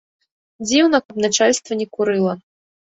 Дзіўна, 0.67 1.03
каб 1.11 1.21
начальства 1.27 1.71
не 1.85 1.91
курыла. 1.97 2.33